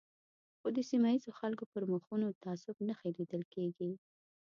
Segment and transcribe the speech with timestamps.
[0.59, 3.91] خو د سیمه ییزو خلکو پر مخونو د تعصب نښې لیدل کېږي.